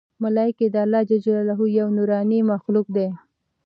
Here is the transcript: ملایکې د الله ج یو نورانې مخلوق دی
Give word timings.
ملایکې 0.23 0.67
د 0.71 0.75
الله 0.83 1.01
ج 1.09 1.11
یو 1.79 1.87
نورانې 1.97 2.39
مخلوق 2.51 2.87
دی 2.95 3.07